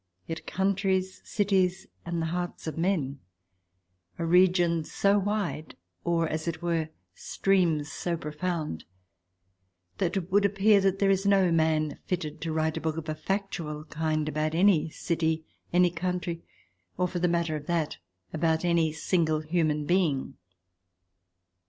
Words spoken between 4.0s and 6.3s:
are regions so wide, or,